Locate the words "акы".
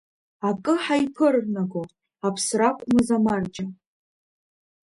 0.47-0.73